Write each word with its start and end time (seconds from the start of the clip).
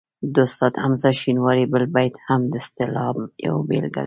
د 0.33 0.35
استاد 0.47 0.73
حمزه 0.83 1.09
شینواري 1.21 1.65
بل 1.73 1.83
بیت 1.95 2.15
هم 2.27 2.41
د 2.51 2.53
اصطلاح 2.63 3.13
یوه 3.45 3.61
بېلګه 3.69 3.95
لري 3.99 3.99